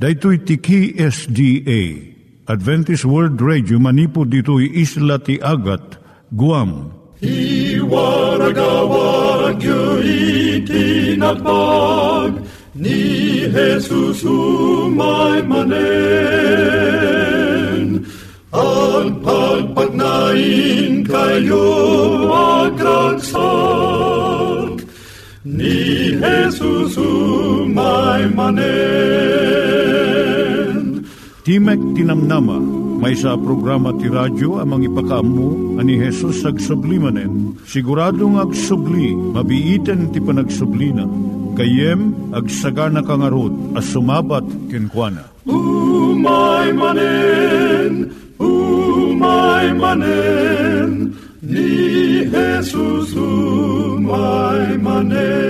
[0.00, 1.80] Daitui tiki SDA
[2.48, 6.00] Adventist World Radio manipud ditui isla ti Agat
[6.32, 6.88] Guam.
[7.20, 9.60] I waragawag
[10.64, 12.40] itinatpag
[12.80, 15.76] ni Jesus umay manen.
[18.56, 21.68] Ang pagpagnain kayo
[22.72, 23.20] agkansak
[25.44, 29.69] ni Jesus umay manen.
[31.50, 32.62] Timek Tinamnama,
[33.02, 37.58] may sa programa ti radyo amang ipakaamu ani Hesus ag sublimanen.
[37.66, 41.10] Siguradong ag subli, mabiiten ti panagsublina.
[41.58, 45.26] Kayem ag sagana kangarot as sumabat kenkwana.
[45.50, 55.49] Umay manen, umay manen, ni Jesus umay manen.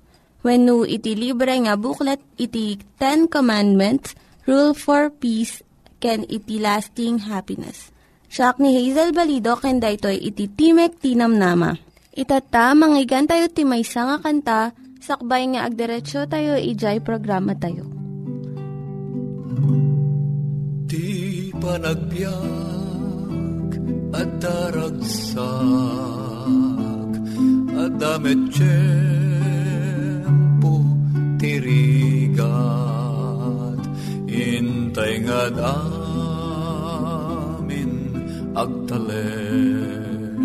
[0.41, 4.17] When no iti libre nga booklet iti Ten Commandments,
[4.49, 5.61] Rule for Peace,
[6.01, 7.93] can iti lasting happiness.
[8.25, 11.77] Siya ni Hazel Balido ken daytoy iti Timek Tinam Nama.
[12.11, 17.85] Itata manggigan tayo ti maysa nga kanta sakbay nga agderetsyo tayo ijay programa tayo.
[20.89, 22.31] Di panagbiag
[24.11, 25.45] at daragsak
[27.77, 28.51] at damit
[31.41, 32.45] tirigat.
[34.29, 35.49] Intay nga
[37.57, 37.91] amin
[38.53, 40.37] agtalek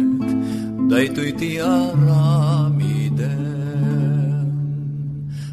[0.88, 3.20] daytoy ti aramiden.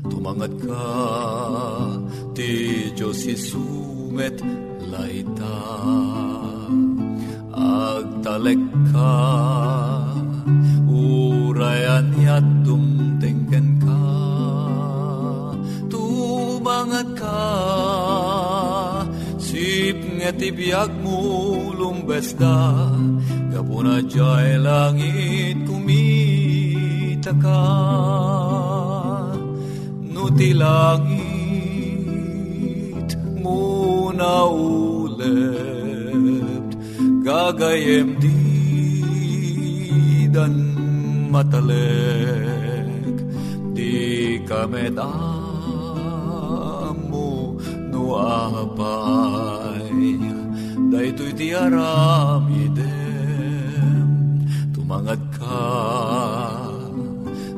[0.08, 0.88] Tumangat ka
[2.32, 2.50] ti
[2.96, 4.40] Diyos isumet
[4.88, 5.60] laita.
[7.54, 8.64] Agtalek
[8.96, 9.20] ka
[10.88, 12.13] urayan
[20.24, 21.20] nga tibiyag mo
[21.76, 22.88] lumbes da
[23.52, 27.68] kapuna jay langit kumita ka.
[30.00, 31.20] Nuti langit
[33.44, 35.60] muna ulit
[37.28, 38.40] gagayem di
[40.32, 40.56] dan
[41.28, 43.12] matalek.
[43.76, 46.32] Di kamet amo
[47.92, 49.43] no apay
[50.94, 52.94] daytoy ti aramidem
[54.74, 55.66] tumangat ka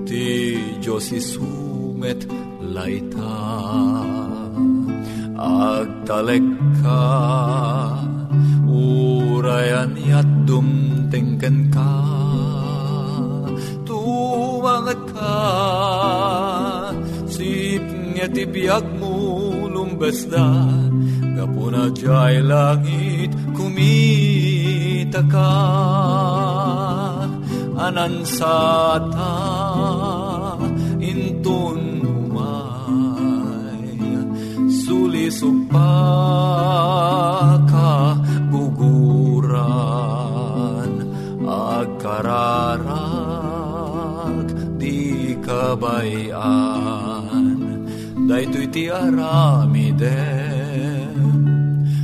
[0.07, 2.24] ti Diyos isumet
[2.62, 3.35] laita.
[5.35, 6.47] Agtalek
[6.79, 7.03] ka
[8.72, 11.91] urayan yat dumtengken ka.
[13.84, 15.35] Tumangat ka
[17.28, 17.84] sip
[18.16, 19.12] nga tibiyag mo
[19.68, 20.47] lumbes da
[21.35, 23.14] kapuna jay langit
[25.15, 25.55] kumita ka
[27.87, 29.31] anansata
[30.99, 33.95] intun umay
[34.67, 35.95] sulisog pa
[37.63, 38.19] ka
[38.51, 39.63] guguran
[41.47, 42.91] agkararag
[44.75, 46.35] di kabayan
[48.27, 49.95] daytoy ti aramiden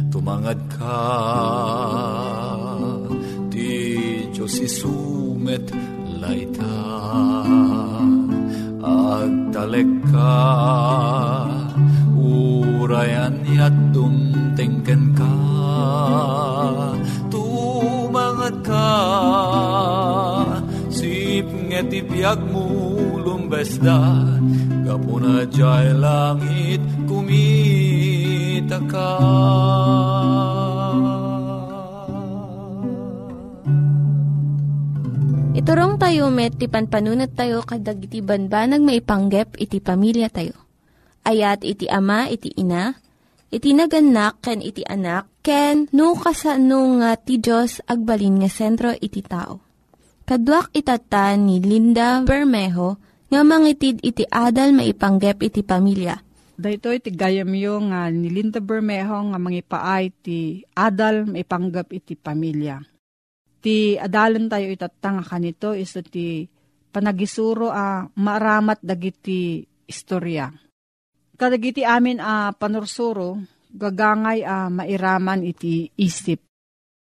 [0.07, 2.30] tumangad ka
[4.51, 5.63] Diyos isumet
[6.19, 6.75] laita
[8.83, 10.36] agtalek ka
[12.19, 15.36] urayan yat dumtengken ka.
[17.31, 18.92] Tumangat ka
[20.92, 22.68] sip nga ti biag mo
[23.48, 24.03] besda.
[24.83, 29.15] Gapuna jay langit kumita ka
[35.71, 40.51] Iturong tayo met, ti panpanunat tayo kadag iti banbanag maipanggep iti pamilya tayo.
[41.23, 43.00] Ayat iti ama, iti ina,
[43.56, 49.23] iti naganak, ken iti anak, ken no, kasano nga ti Diyos agbalin nga sentro iti
[49.23, 49.63] tao.
[50.27, 53.00] Kaduak itata ni Linda Bermejo
[53.31, 56.19] nga mangitid iti adal maipanggep iti pamilya.
[56.59, 62.90] Dahito iti gayam yo nga ni Linda Bermejo nga mangipaay ti adal maipanggep iti pamilya
[63.61, 66.49] ti adalan tayo itatanga kanito iso ti
[66.91, 70.51] panagisuro a maramat dagiti istorya.
[71.37, 73.39] Kadagiti amin a panursuro,
[73.71, 76.43] gagangay a mairaman iti isip.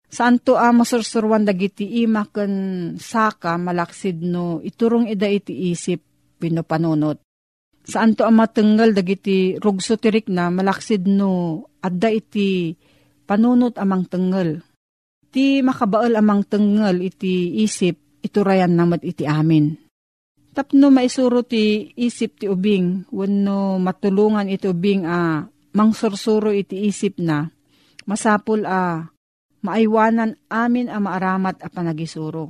[0.07, 6.00] Saan to a masursurwan dagiti ima ken saka malaksid no iturong ida iti isip
[6.39, 7.19] pinopanunot.
[7.88, 12.75] Saan to a matenggal dagiti rugso tirik na malaksid no adda iti
[13.27, 14.63] panunot amang tenggal
[15.27, 19.75] Ti makabaal amang tengel iti isip, iturayan namat iti amin.
[20.56, 25.45] Tapno maisuro ti isip ti ubing, wano matulungan iti ubing a
[25.77, 27.45] mangsursuro iti isip na,
[28.09, 29.06] masapul a
[29.62, 32.50] maaywanan amin a maaramat a panagisuro.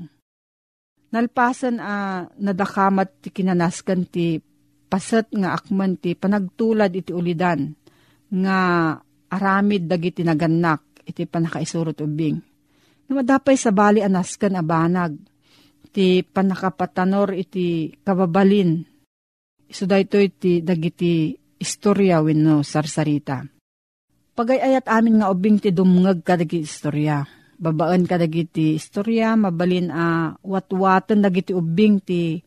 [1.11, 4.39] Nalpasan a nadakamat ti kinanaskan ti
[4.87, 7.75] pasat nga akman ti panagtulad iti ulidan
[8.31, 8.59] nga
[9.27, 12.56] aramid dagiti nagannak iti panakaisuro ti ubing
[13.07, 15.15] Namadapay sa bali anaskan abanag.
[15.95, 18.83] Ti panakapatanor iti kababalin.
[19.67, 23.43] Iso dayto iti dagiti istorya wenno sarsarita.
[24.37, 27.25] Pagayayat amin nga ubing ti dumngag kadagi istorya.
[27.57, 32.37] Babaan kadagiti istorya, mabalin a watwatan dagiti ubing ti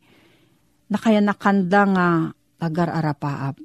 [0.86, 2.06] nakaya nakanda nga
[2.62, 3.58] agar arapaap.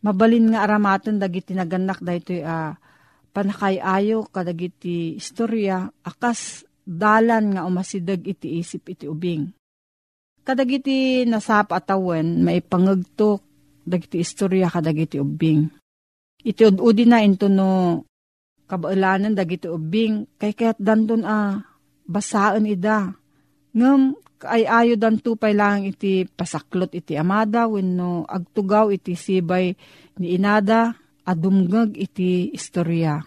[0.00, 2.72] Mabalin nga aramatan dagiti naganak daytoy a
[3.38, 9.54] panakayayo kadagiti istorya akas dalan nga umasidag iti isip iti ubing.
[10.42, 13.38] Kadagiti nasap atawan maipangagtok
[13.86, 15.70] dagiti istorya kadagiti ubing.
[16.42, 18.02] Iti ududi na into no
[18.66, 21.62] kabaalanan dagiti ubing kay kaya't dandun a
[22.10, 23.14] basaan ida.
[23.70, 29.78] Ngam kay ayo dan tupay lang iti pasaklot iti amada wenno agtugaw iti sibay
[30.18, 33.20] ni inada adumgag iti istorya.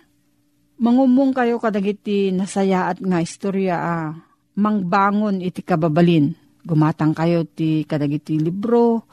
[0.82, 4.10] Mangumong kayo kadagiti nasaya at nga istorya ah,
[4.58, 6.34] mangbangon iti kababalin.
[6.66, 9.06] Gumatang kayo ti kadagiti libro,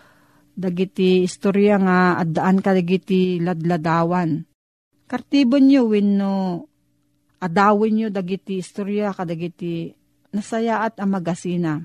[0.56, 4.48] dagiti istorya nga addaan kadagiti ladladawan.
[5.08, 6.34] Kartibon nyo wenno
[7.40, 9.92] adawin nyo dagiti istorya kadagiti
[10.32, 11.84] nasaya at amagasina.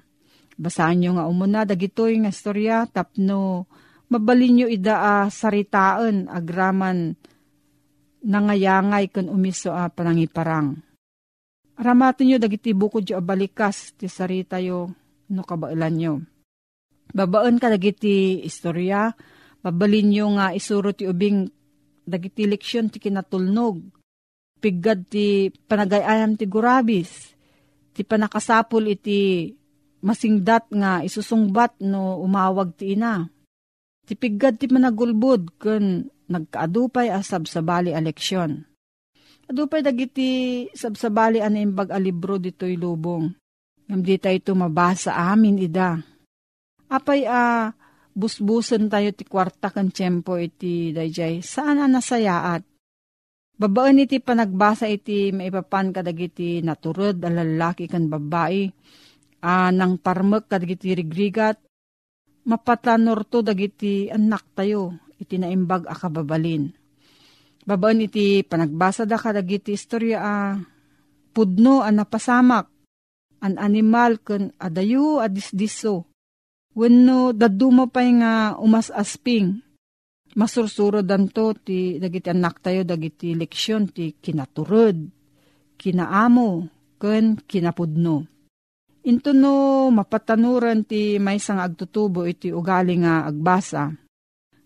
[0.56, 3.68] Basaan nyo nga umuna dagitoy nga istorya tapno
[4.14, 7.18] mabalin nyo ida a saritaan agraman
[8.22, 10.78] nangayangay kun umiso a panangiparang.
[11.74, 14.94] Aramatin nyo dagiti bukod yo balikas ti sarita yo
[15.34, 16.14] no kabailan nyo.
[17.10, 19.10] Babaan ka dagiti istorya,
[19.66, 21.50] babalin nyo nga isuro ti ubing
[22.06, 23.82] dagiti leksyon ti kinatulnog.
[24.62, 27.34] Piggad ti panagayayam ti gurabis,
[27.92, 29.52] ti panakasapul iti
[30.06, 33.33] masingdat nga isusungbat no umawag ti ina
[34.04, 38.68] Tipigad ti managulbud kun nagkaadupay a sabsabali a leksyon.
[39.48, 43.32] Adupay dagiti sabsabali a naimbag a libro dito'y lubong.
[43.88, 46.00] Ngam di tayo tumabasa amin ida.
[46.92, 47.72] Apay a
[48.16, 51.44] busbusan tayo ti kwarta kan tiyempo iti dayjay.
[51.44, 52.64] Saan nasayaat?
[53.54, 58.68] Babaan iti panagbasa iti maipapan kadagiti naturod a lalaki kan babae.
[59.44, 61.60] A nang parmek kadagiti rigrigat
[62.44, 66.72] mapatanor to dagiti anak tayo, iti naimbag a kababalin.
[67.64, 70.36] Babaan iti panagbasa da kadagiti istorya a
[71.32, 72.68] pudno a napasamak,
[73.40, 76.12] an animal ken adayo a disdiso.
[76.74, 79.62] Wenno daduma pay nga umas asping,
[80.34, 84.98] masursuro danto ti dagiti anak tayo dagiti leksyon ti kinaturod,
[85.78, 86.50] kinaamo,
[86.98, 88.33] ken kinapudno.
[89.04, 93.92] Into no mapatanuran ti may sang agtutubo iti ugali nga agbasa.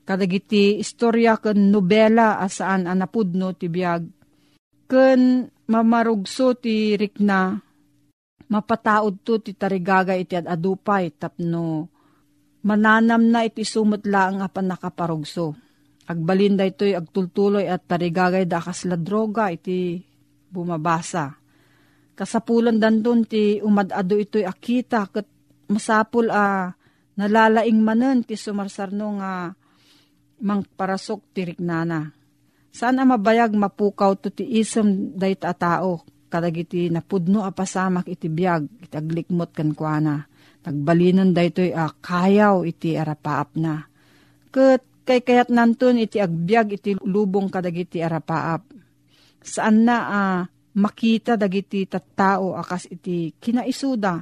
[0.05, 4.05] Kadagiti istorya ken nobela asaan anapudno ti biag.
[4.85, 5.41] Ken
[5.73, 7.57] mamarugso ti rikna
[8.47, 11.89] mapataod to ti tarigaga iti adupay tapno
[12.61, 15.57] mananam na iti sumot lang apan nakaparugso.
[16.07, 19.97] Agbalinda ito'y agtultuloy at tarigagay da kasla droga iti
[20.47, 21.46] bumabasa
[22.17, 25.29] Kasapulan dandun ti umadado ito'y akita kat
[25.69, 26.73] masapul a
[27.17, 29.49] Nalalaing manen ti sumarsarno nga
[30.45, 32.13] mang parasok ti riknana.
[32.69, 38.29] Saan ang mabayag mapukaw to ti isem dayt a tao kadagiti napudno a pasamak iti
[38.29, 40.29] biyag iti aglikmot kan kuana.
[40.61, 43.89] Nagbalinan daytoy a kayaw iti arapaap na.
[44.53, 48.61] Ket kay kayat nantun iti agbyag iti lubong kadagiti arapaap.
[49.41, 50.39] Saan na a uh,
[50.77, 54.15] makita dagiti tattao akas iti kinaisuda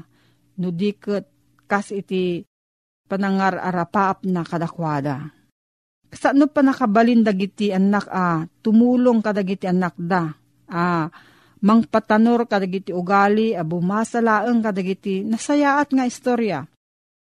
[0.63, 1.27] no diket
[1.67, 2.47] kas iti
[3.05, 5.29] panangar arapaap na kadakwada.
[6.15, 10.31] Saan pa nakabalin dagiti anak a tumulong kadagiti anak da
[10.71, 11.11] a
[11.59, 16.63] mangpatanor kadagiti ugali a bumasalaeng kadagiti nasayaat nga istorya.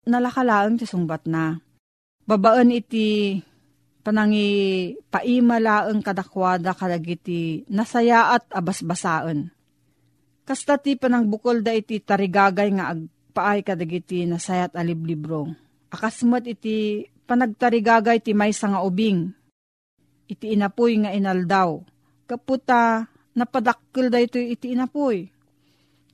[0.07, 1.59] Nalakalaeng ti sungbat na.
[2.23, 3.35] Babaan iti
[4.07, 9.51] panangi paimalaeng kadakwada kadagiti nasayaat abasbasaan.
[10.47, 15.51] Kasta ti panang bukol da iti tarigagay nga agpaay kadagiti nasayat aliblibro.
[15.91, 19.27] Akasmat iti panagtarigagay ti may nga ubing.
[20.31, 21.83] Iti inapoy nga inaldaw.
[22.31, 25.27] Kaputa napadakkel da ito iti inapoy.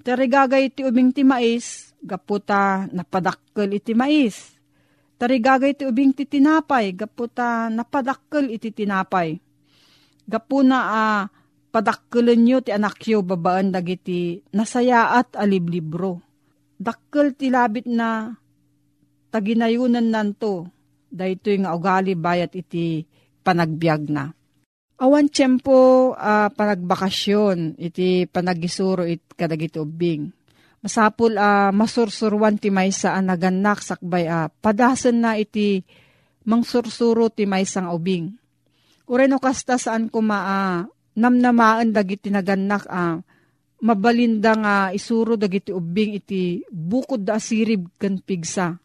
[0.01, 4.53] Tarigagay iti ubing ti mais, gaputa napadakkel iti mais
[5.23, 9.39] Tarigagay ti ubing ti tinapay, gaputa napadakkel iti tinapay.
[10.27, 11.21] Gapuna a uh,
[11.71, 16.19] padakkelan nyo ti anak yo babaan dagiti nasayaat aliblibro.
[16.75, 18.35] Dakkel ti labit na
[19.31, 20.67] taginayunan nanto,
[21.07, 23.07] daytoy nga ugali bayat iti
[23.47, 24.27] panagbiag na.
[24.99, 30.42] Awan tiyempo uh, panagbakasyon, iti panagisuro it kadagiti ubing
[30.83, 35.79] Masapul a uh, masursurwan ti maysa a naganak sakbay a uh, padasan na iti
[36.43, 38.35] mangsursuro ti maysa nga ubing.
[39.07, 43.23] Ureno kasta saan ko maa uh, namnamaan dagiti naganak a uh,
[43.83, 48.79] mabalinda nga isuro dagiti ubing iti bukod da asirib kan pigsa.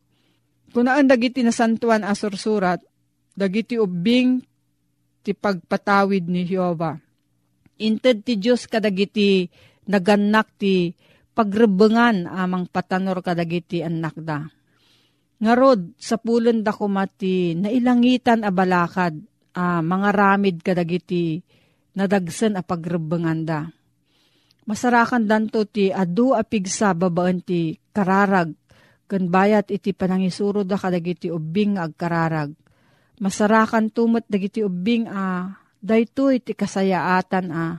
[0.74, 2.82] Kunaan dagiti nasantuan a sursurat,
[3.34, 4.42] dagiti ubing
[5.22, 6.98] ti pagpatawid ni Jehovah.
[7.78, 9.46] Inted ti Diyos kadagiti
[9.86, 10.94] naganak ti
[11.38, 14.42] pagrebengan amang patanor kadagiti anak da.
[15.38, 19.14] Ngarod, sa pulon da kumati, nailangitan a balakad,
[19.54, 21.38] a mga ramid kadagiti,
[21.94, 23.70] nadagsan a pagrebengan da.
[24.66, 28.50] Masarakan danto ti adu a pigsa babaan ti kararag,
[29.06, 32.50] kan bayat iti panangisuro da kadagiti ubing agkararag.
[33.22, 37.78] Masarakan tumot dagiti ubing a dayto iti kasayaatan a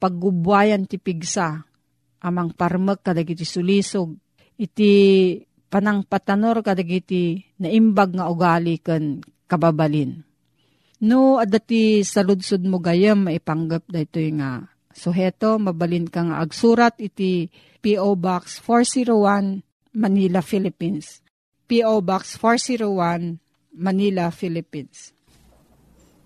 [0.00, 1.68] paggubwayan ti pigsa
[2.22, 4.14] amang parmek kadagiti sulisog
[4.54, 4.92] iti
[5.66, 10.22] panang patanor kadagiti naimbag nga ugali ken kababalin.
[11.02, 17.50] No, adati saludsud mo gayam maipanggap da ito nga suheto, mabalin ka nga agsurat iti
[17.82, 18.14] P.O.
[18.14, 19.66] Box 401
[19.98, 21.18] Manila, Philippines.
[21.66, 22.04] P.O.
[22.06, 23.42] Box 401
[23.74, 25.10] Manila, Philippines.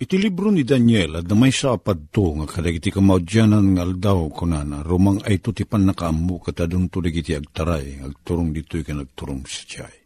[0.00, 5.20] Iti libro ni Daniel at damay sa apadto nga kadagiti kamaudyanan nga aldaw kunana rumang
[5.28, 9.96] ay tutipan na kaamu katadong tulig iti agtaray agturong dito'y ka nagturong sa tiyay.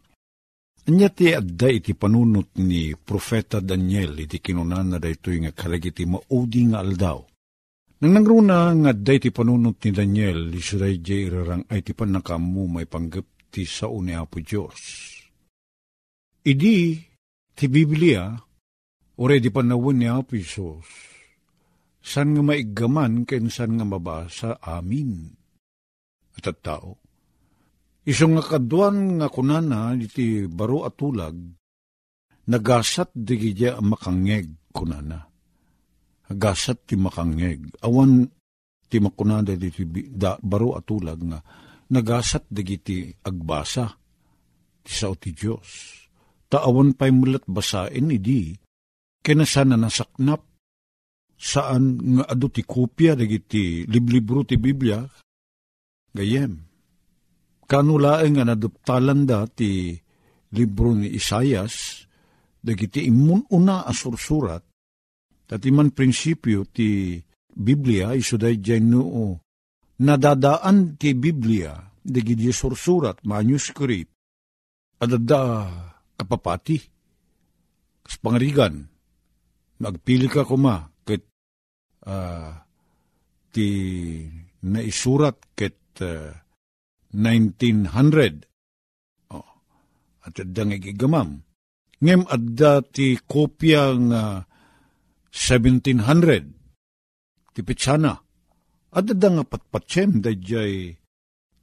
[0.91, 6.67] Anya ti adda iti panunot ni Profeta Daniel iti kinunana da ito'y nga kadagiti maudi
[6.67, 7.23] nga aldaw.
[8.03, 12.83] Nang nangruna nga adda iti panunot ni Daniel, isuray jay irarang ay ti panakamu may
[12.83, 14.75] panggap ti sao ni Apo Diyos.
[16.43, 16.99] Idi,
[17.55, 18.35] ti Biblia,
[19.15, 20.83] Ure di panawin ni Apo Isos,
[22.03, 25.31] san nga maigaman ken san nga mabasa amin.
[26.35, 26.99] At at tao,
[28.03, 31.39] isong nga kaduan nga kunana iti baro at tulag,
[32.51, 35.23] nagasat digidya makangeg kunana.
[36.27, 37.71] Agasat ti makangeg.
[37.87, 38.27] Awan
[38.91, 39.71] ti makunada di
[40.11, 41.39] da, baro at tulag nga
[41.87, 43.95] nagasat digiti agbasa
[44.83, 46.03] ti sao ti Diyos.
[46.51, 48.64] Taawan pa'y mulat basain idi
[49.25, 50.45] Kinasa na nasaknap.
[51.35, 55.01] Saan nga adu ti kopya dagiti liblibro ti Biblia?
[56.13, 56.53] Gayem.
[57.65, 59.97] Kanulaeng nga naduptalan da ti
[60.53, 62.05] libro ni Isayas
[62.61, 64.61] dagiti imun una asursurat
[65.45, 67.21] Tati man prinsipyo ti
[67.53, 69.37] Biblia iso day dyan noo
[70.01, 74.11] nadadaan ti Biblia dagiti sursurat manuscript.
[74.97, 75.69] Adada
[76.17, 76.77] kapapati
[78.01, 78.94] kas pangarigan
[79.81, 80.75] magpili ka kuma
[81.07, 81.23] ket
[82.07, 82.51] uh,
[83.53, 83.67] ti
[84.65, 86.31] naisurat ket uh,
[87.15, 89.47] 1900 oh,
[90.27, 91.29] at adda nga gigamam
[92.03, 94.23] ngem adda ti kopya nga
[95.35, 98.15] 1700 ti pitsana.
[98.95, 100.95] At adda nga patpatsem da jay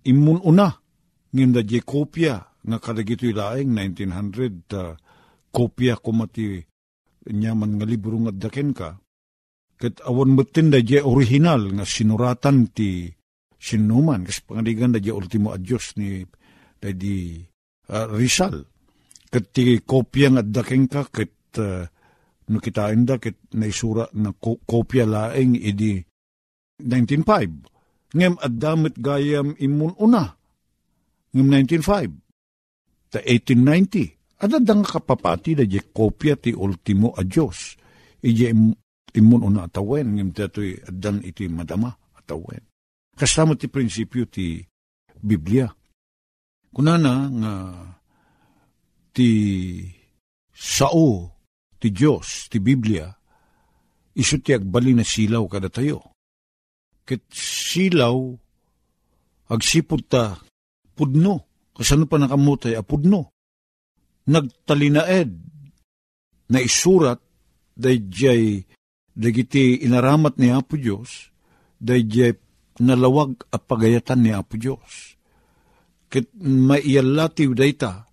[0.08, 0.68] imun una.
[1.32, 2.36] Ngem da jay kopya
[2.68, 4.96] nga kadagito ilaeng 1900 uh,
[5.52, 6.60] kopya kumati
[7.30, 8.98] nyaman nga libro nga daken ka
[9.78, 13.10] ket awan metin da jay original nga sinuratan ti
[13.58, 16.22] sinuman kas pangadigan da jay ultimo adyos ni
[16.82, 17.38] da di
[17.90, 18.62] uh, Rizal
[19.30, 21.86] ket ti kopya nga daken ka ket uh,
[22.50, 26.02] no kitain da ket naisura na kopya laeng idi
[26.82, 27.70] 1905.
[28.12, 30.36] Ngem at damit gayam imun una.
[31.32, 32.10] Ngem 1905.
[33.12, 34.21] Ta 1890.
[34.42, 37.78] Ada dang kapapati da je kopya ti ultimo a Diyos.
[38.22, 38.50] Ije
[39.14, 40.18] imun una atawen.
[40.18, 42.62] Ngem tatoy adan iti madama atawen.
[43.14, 44.58] Kasama ti prinsipyo ti
[45.22, 45.70] Biblia.
[46.72, 47.52] Kunana nga
[49.12, 49.30] ti
[50.50, 51.32] sao
[51.82, 53.10] ti Diyos, ti Biblia,
[54.14, 56.14] iso ti agbali na silaw kada tayo.
[57.02, 58.30] Ket silaw,
[59.50, 60.38] agsipod ta,
[60.94, 63.31] pudno, kasano pa nakamutay, apudno.
[64.22, 65.30] Nagtalinaed,
[66.52, 67.18] na isurat,
[67.74, 68.62] dayjay,
[69.12, 71.32] dagiti inaramat ni Apo Diyos,
[71.80, 72.36] dayjay
[72.78, 75.18] nalawag at pagayatan ni Apo Diyos.
[76.12, 78.06] Ket maiyalatiw dayta,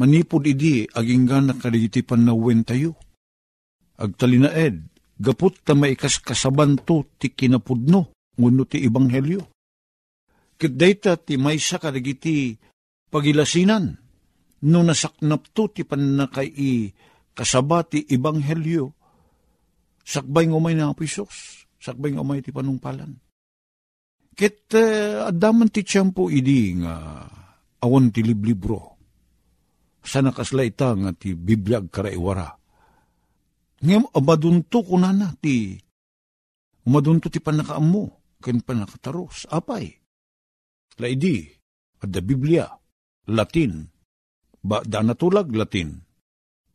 [0.00, 2.96] manipod idi aginggan na kadigiti panawen tayo.
[4.00, 4.82] Agtalinaed,
[5.20, 9.46] gapot ta maikas kasabanto ti kinapudno, nguno ti ibanghelyo.
[10.58, 12.56] Ket dayta ti maysa kadigiti
[13.12, 14.03] pagilasinan,
[14.64, 16.88] no nasaknap to ti panakay
[17.34, 18.94] kasaba ti ibanghelyo,
[20.00, 23.12] sakbay ngumay na apisos, sakbay ngumay ti panungpalan.
[24.34, 27.22] Ket uh, adaman ti tiyempo idi nga
[27.86, 28.98] awan ti liblibro
[30.02, 32.50] sa nakasla ita nga ti biblag karaiwara.
[33.84, 35.76] Ngem abadunto ko na na ti
[36.88, 38.04] umadunto ti panakaam mo
[38.42, 39.48] ken panakataros.
[39.48, 39.86] Apay.
[40.98, 41.42] Laidi,
[42.02, 42.70] adda Biblia,
[43.30, 43.93] Latin,
[44.64, 45.92] ba da natulag Latin,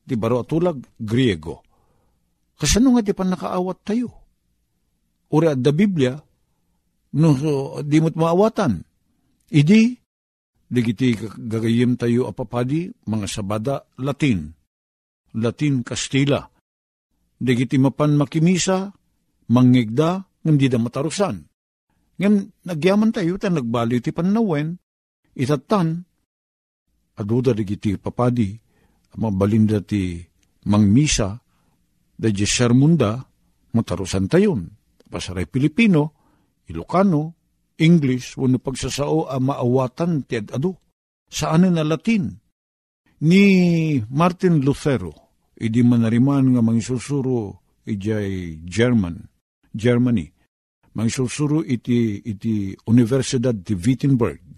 [0.06, 1.65] ti baro atulag Griego.
[2.54, 4.10] Kasano nga ti panakaawat tayo?
[5.34, 6.13] Uri adda Biblia,
[7.17, 8.86] no so, di mo't maawatan.
[9.49, 9.97] Idi,
[10.69, 14.54] Digiti gagayim tayo apapadi, mga sabada, Latin.
[15.34, 16.45] Latin, Kastila.
[17.41, 18.93] Digiti mapan makimisa,
[19.49, 21.41] mangigda, hindi da matarusan.
[22.21, 22.34] Ngam,
[22.69, 24.78] nagyaman tayo, ta nagbali ti panawen,
[25.34, 26.06] itatan,
[27.20, 28.56] aduda digiti papadi,
[29.20, 30.24] mabalinda ti
[30.72, 31.36] mangmisa,
[32.16, 33.20] da di sermunda,
[33.76, 34.72] matarusan tayon.
[35.10, 36.14] Pasaray Pilipino,
[36.70, 37.34] Ilocano,
[37.80, 40.76] English, wano pagsasao a maawatan ti adu.
[41.30, 42.30] Saan na Latin?
[43.20, 43.44] Ni
[44.10, 45.12] Martin Lutero,
[45.60, 49.28] idi manariman nga mangisusuro ijay German,
[49.76, 50.32] Germany.
[50.96, 54.49] Mangisusuro iti, iti Universidad ti Wittenberg.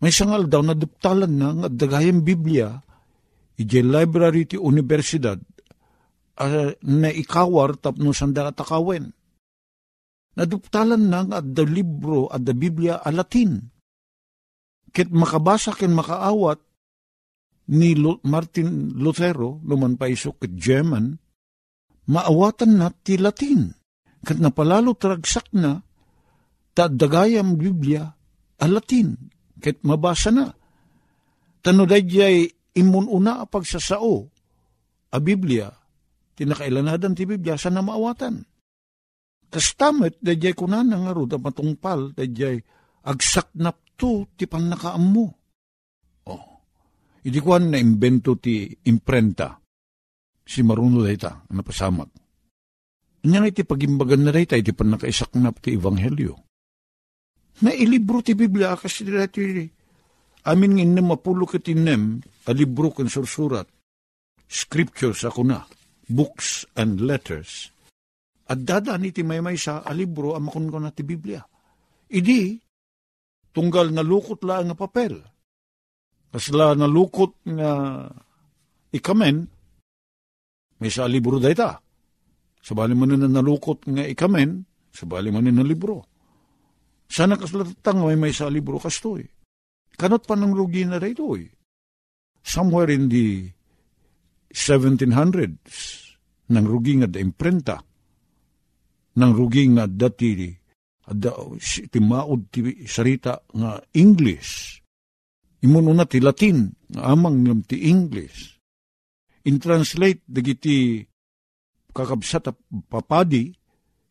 [0.00, 2.76] May sangal daw na duptalan na nga dagayang Biblia,
[3.56, 5.40] ijay library ti Universidad,
[6.36, 9.16] uh, na ikawar tapno sanda atakawen
[10.36, 13.56] naduptalan nang at da libro at da Biblia a Latin.
[14.92, 16.60] Kit makabasa ken makaawat
[17.72, 21.16] ni Martin Lutero, luman pa iso kit German,
[22.06, 23.72] maawatan na ti Latin.
[24.22, 25.82] Kat napalalo tragsak na,
[26.76, 28.06] ta dagayam Biblia
[28.60, 29.16] a Latin.
[29.60, 30.52] Kit mabasa na.
[31.64, 34.28] Tano dayjay imun una a pagsasao,
[35.10, 35.72] a Biblia,
[36.36, 38.44] tinakailanadan ti Biblia, sa na maawatan
[39.46, 42.58] Kastamet, dayjay kunan nga ro, da matungpal, dayjay
[43.06, 45.26] agsaknap to, ti panakaam mo.
[46.26, 46.44] Oh.
[47.22, 49.56] Idi kuan na imbento ti imprenta,
[50.42, 52.10] si maruno dayta, napasamak.
[53.26, 56.45] Inya iti pagimbagan na dayta, iti panakaisaknap ti Ebanghelyo.
[57.64, 59.64] Na ilibro ti Biblia, kasi dati,
[60.44, 63.64] amin nginem mapulo ket inem, a libro kan sursurat,
[64.44, 65.64] scriptures ako na,
[66.04, 67.72] books and letters.
[68.46, 71.42] At dada ni ti may may sa alibro ang makon ko na ti Biblia.
[72.12, 72.54] Idi,
[73.50, 75.18] tunggal nalukot la nga papel.
[76.30, 78.04] Kasla nalukot nga
[78.92, 79.36] ikamen,
[80.76, 81.80] may sa libro dayta.
[82.60, 84.60] Sabali man na nalukot nga ikamen,
[84.92, 86.15] sabali man na libro.
[87.06, 89.22] Sana kaslatang may may sa libro kastoy.
[89.96, 91.48] Kanot pa ng rugi na dayto eh.
[92.44, 93.48] Somewhere in the
[94.52, 95.74] 1700s,
[96.52, 97.76] nang rugi nga da imprenta,
[99.18, 100.54] nang rugi nga dati
[101.06, 101.32] da,
[101.66, 104.80] ti maud ti sarita nga English.
[105.66, 108.56] Imun una ti Latin, nga amang ngam ti English.
[109.46, 111.02] In translate, dagiti
[111.90, 112.52] kakabsat
[112.86, 113.50] papadi,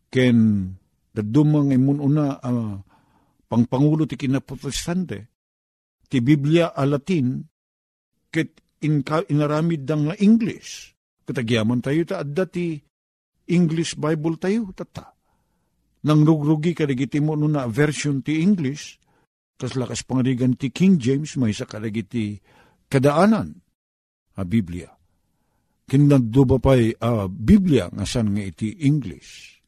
[0.09, 0.69] ken
[1.15, 2.75] dadumang imun una uh,
[3.55, 5.31] pangpangulo ti kinaprotestante,
[6.11, 7.39] ti Biblia a Latin,
[8.27, 8.99] ket in,
[9.31, 10.91] inaramid dang nga English.
[11.23, 12.75] Katagyaman tayo ta adda ti
[13.47, 15.15] English Bible tayo tata.
[16.03, 18.99] Nang rugrugi kadagiti mo no na version ti English,
[19.55, 22.37] kas lakas pangarigan ti King James may sa kadagiti
[22.91, 23.55] kadaanan
[24.35, 24.91] a Biblia.
[25.85, 29.61] Kinaddo ba pa'y a Biblia nga san nga iti English.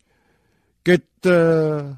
[0.84, 1.94] Ket uh,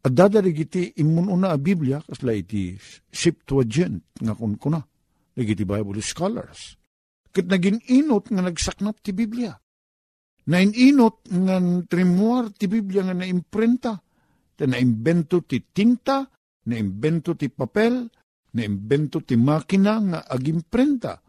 [0.00, 2.72] at dadarig iti imun una a Biblia, kasla iti
[3.12, 4.80] Septuagint, nga kun kuna,
[5.36, 6.76] iti Bible scholars.
[7.28, 9.52] Kat naging inot nga nagsaknap ti Biblia.
[10.50, 13.92] Nainot nga trimuar ti Biblia nga naimprenta,
[14.56, 16.24] ta naimbento ti tinta,
[16.66, 18.08] naimbento ti papel,
[18.56, 21.20] naimbento ti makina nga agimprenta.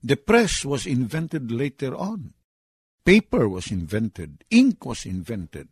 [0.00, 2.32] The press was invented later on.
[3.04, 4.46] Paper was invented.
[4.48, 5.68] Ink was invented.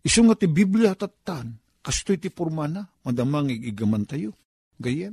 [0.00, 4.32] Isu nga ti Biblia tatan, kastoy ti formana, madamang igigaman tayo.
[4.80, 5.12] Gayem.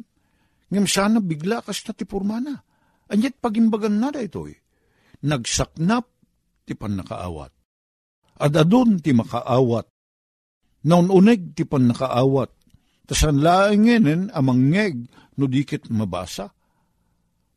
[0.71, 2.55] Ngam sana bigla kasta ti formana.
[3.07, 4.59] Anyat pagimbagan na da ito eh.
[5.23, 6.05] Nagsaknap
[6.67, 7.51] ti pan nakaawat.
[8.43, 9.87] At adun ti makaawat.
[10.87, 12.51] Naun uneg ti pan nakaawat.
[13.07, 14.95] Tasan laingenen amang ngeg
[15.39, 16.51] no dikit mabasa.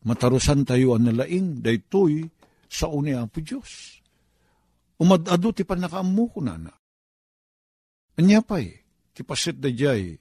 [0.07, 2.23] Matarusan tayo ang nalaing daytoy
[2.71, 3.99] sa uni ang Diyos.
[5.03, 6.55] Umadado ti pan nakaamu ko na
[8.21, 8.27] na.
[8.37, 8.69] Anya pa'y,
[9.17, 10.13] ti pasit da jay,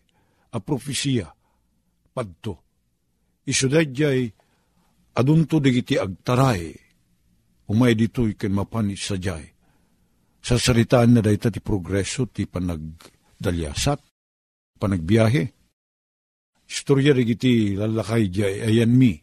[0.52, 1.28] a profesiya,
[2.16, 2.64] padto.
[3.46, 4.32] Iso da jay,
[5.14, 6.74] adunto digiti agtaray,
[7.70, 9.46] umay dito'y ken mapanis sa jay.
[10.40, 14.00] Sa saritaan na dayta ti progreso, ti panagdalyasat,
[14.80, 15.44] panagbiyahe.
[16.70, 19.18] Istorya digiti lalakay jay, ayan mi,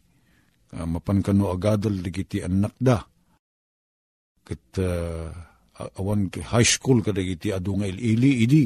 [0.75, 3.01] uh, mapan kano agadal digiti anak da.
[4.43, 5.46] Kat uh,
[5.77, 8.65] awan high school kada iti adu nga ili idi.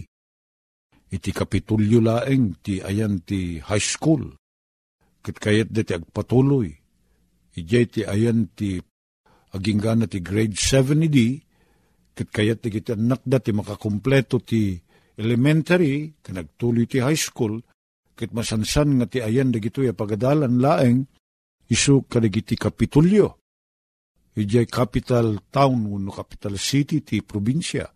[1.11, 4.31] Iti kapitulyo laeng ti ayan ti high school.
[5.19, 6.71] Kit kayat diti agpatuloy.
[7.59, 8.79] Ijay ti ayan ti
[9.51, 11.35] aginggana ti grade 7 idi.
[12.15, 14.79] Kit kayat ti kiti anak da ti makakumpleto ti
[15.19, 17.59] elementary, kanagtuloy ti high school,
[18.15, 21.05] kit masansan nga ti ayan dagito ya pagadalan laeng,
[21.67, 23.40] isu kadagiti kapitulyo
[24.35, 27.87] ijay capital town no capital city ti probinsya.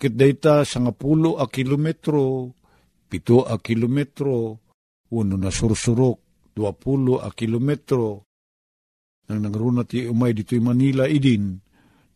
[0.00, 2.56] Kit dayta sa nga pulo a kilometro,
[3.06, 4.56] pito a kilometro,
[5.12, 8.24] uno na sursurok, dua pulo a kilometro,
[9.28, 11.60] nang nangruna ti umay dito'y Manila idin,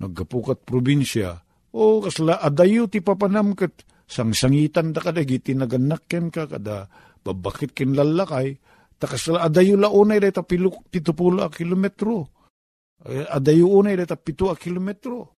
[0.00, 1.44] nagkapukat probinsya,
[1.76, 6.88] o kasla adayo ti papanam kat sangsangitan da kada giti naganakken ka kada
[7.20, 8.56] babakit kin lalakay,
[8.96, 12.32] takasla adayo launay da pito pulo a kilometro
[13.02, 15.34] adayo unay data pito a kilometro.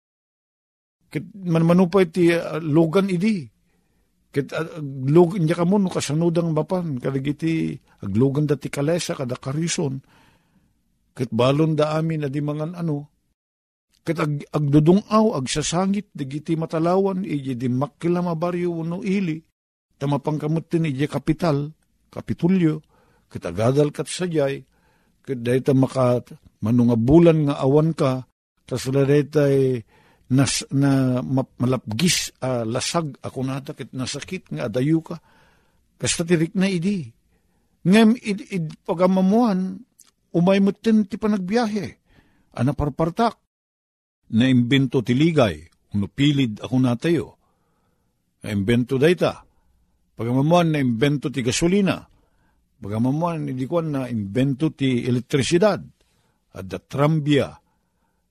[1.09, 3.47] Kit man manupay ti uh, logan idi.
[4.33, 7.71] Kit uh, log niya kamo no kasanudang bapan kadagiti
[8.03, 10.01] aglogan dati kalesa kada karison.
[11.15, 13.07] Kit balon da amin adi mangan ano.
[14.05, 19.39] Kit ag, agdudungaw agsasangit digiti matalawan iji di makila mabaryo no ili.
[19.95, 21.71] Tamapangkamot tin iji kapital,
[22.11, 22.83] kapitulyo.
[23.31, 24.67] Kit agadal kat sajay.
[25.23, 26.21] Kit dahita maka
[26.65, 28.25] manunga bulan nga awan ka,
[28.65, 29.85] tas day
[30.33, 31.21] nas, na
[31.61, 35.21] malapgis uh, lasag ako nata kit nasakit nga adayu ka.
[36.01, 37.05] Kasta tirik na idi.
[37.85, 39.77] Ngem id, id pagamamuan,
[40.33, 41.87] umay mo ti panagbiyahe.
[42.57, 43.37] Ana parpartak.
[44.33, 45.61] Na imbento tiligay,
[45.93, 47.27] uno pilid ako natayo.
[48.41, 49.45] Na imbento dayta.
[50.17, 52.01] Pagamamuan na imbento ti gasolina.
[52.81, 55.94] Pagamamuan, hindi ko na imbento ti elektrisidad
[56.55, 57.51] at da trambia,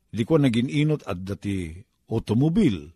[0.09, 1.77] di ko naging inot at dati
[2.09, 2.89] automobil.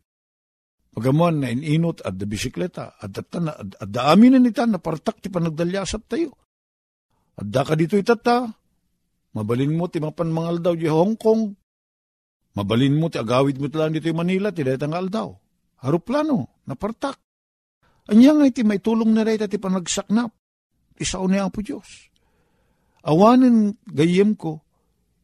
[0.88, 4.80] Pagamuan na inot at da bisikleta, at da, at, at da amin na nita na
[4.80, 6.32] partak ti panagdalyasat tayo.
[7.38, 8.48] At da ka dito itata,
[9.36, 11.54] mabalin mo ti mapan daw di Hong Kong,
[12.58, 15.30] Mabalin mo ti agawid mo talang dito Manila, ti daytang aldaw.
[15.86, 17.14] Haruplano, napartak.
[18.10, 20.34] Anya nga iti may tulong na rin ti panagsaknap.
[20.98, 22.10] Isaw ni Apo Diyos.
[23.06, 24.58] Awanin gayem ko,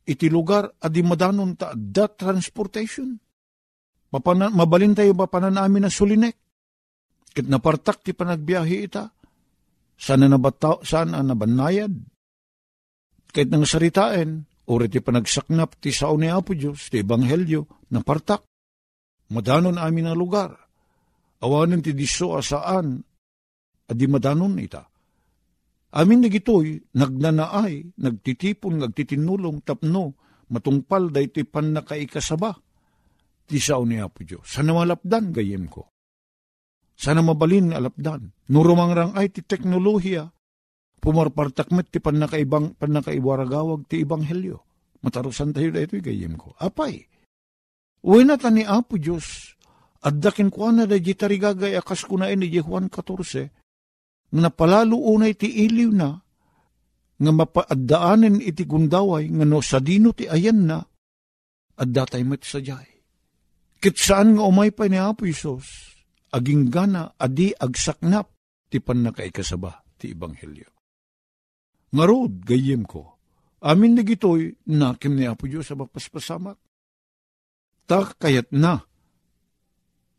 [0.04, 3.16] iti lugar adi madanon ta that transportation.
[4.14, 6.38] Mapana, mabalin tayo mapanan namin na sulinek.
[7.34, 9.10] Kit napartak ti panagbiyahe ita.
[9.98, 11.90] Sana nabata, sana nabanayad.
[13.34, 18.46] Kahit nang saritain, uri ti panagsaknap ti sao ni Apo Diyos, ti Ebanghelyo, napartak.
[19.34, 20.54] Madanon amin na lugar.
[21.42, 23.02] Awanin ti diso asaan,
[23.90, 24.93] adi madanon ita.
[25.94, 30.18] Amin na gitoy, nagnanaay, nagtitipon, nagtitinulong, tapno,
[30.50, 32.58] matungpal day ti pan nakaikasaba.
[33.46, 34.42] Ti sao ni Apo Diyos.
[34.42, 35.86] Sana malapdan gayem ko.
[36.98, 38.34] Sana mabalin alapdan.
[38.50, 40.34] Nurumangrang ay ti teknolohiya,
[40.98, 44.58] pumarpartakmet ti panakaibang panakaiwaragawag ti ibanghelyo.
[45.04, 46.56] Matarusan tayo da ito'y gayem ko.
[46.58, 47.06] Apay,
[48.02, 49.54] uwi na ta ni Apo Diyos,
[50.02, 53.63] at dakin ko na da jitarigagay akas ko na ini Juan 14,
[54.34, 56.10] nga napalalo unay ti iliw na,
[57.14, 60.82] nga mapaaddaanin iti gundaway, nga no sa dino ti ayan na,
[61.78, 62.98] at datay met sa jay.
[63.78, 65.94] Kit saan nga umay pa ni Apo Isos,
[66.34, 68.34] aging gana adi agsaknap
[68.66, 70.66] ti pan nakaikasaba ti Ebanghelyo.
[71.94, 73.14] Ngarod, gayem ko,
[73.62, 76.58] amin na gitoy na kim ni Apo Diyos sa mapaspasamak.
[77.86, 78.82] Tak kayat na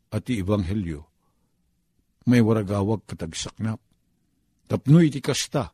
[0.08, 1.04] at ti Ebanghelyo
[2.26, 3.78] may waragawag katagsaknap.
[4.66, 5.70] Tapno iti kasta.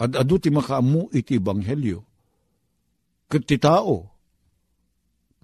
[0.00, 2.00] At adu ti makaamu iti Ebanghelyo.
[3.30, 4.14] Kat ti tao,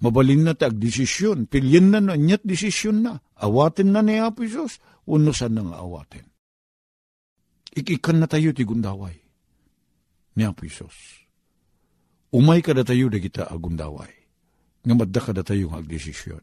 [0.01, 4.81] mabalin na tag desisyon, pilyin na na, nyat desisyon na, awatin na ni Apo Isos,
[5.09, 6.27] unusan na nga awatin.
[7.71, 9.17] Ikikan na tayo ti gundaway
[10.37, 11.25] ni Apo Isos.
[12.31, 14.13] Umay ka da tayo da kita agundaway,
[14.87, 16.43] nga madda ka da tayo nga agdesisyon.